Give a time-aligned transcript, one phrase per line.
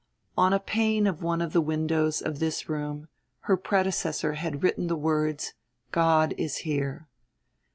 [0.35, 3.07] On a pane of one of the windows of this room
[3.41, 5.53] her predecessor had written the words,
[5.91, 7.07] "God is here."